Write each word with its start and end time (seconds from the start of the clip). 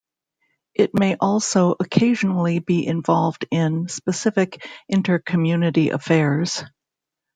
It 0.73 0.95
may 0.95 1.15
also 1.21 1.75
occasionally 1.79 2.57
be 2.57 2.87
involved 2.87 3.45
in 3.51 3.87
specific 3.87 4.67
inter-community 4.89 5.91
affairs. 5.91 6.63